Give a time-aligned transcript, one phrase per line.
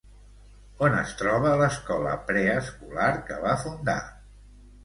[0.85, 3.99] On es troba l'escola preescolar que va fundar?